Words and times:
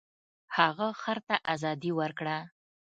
هغه 0.57 0.87
خر 1.01 1.17
ته 1.27 1.35
ازادي 1.53 1.91
ورکړه. 1.99 2.37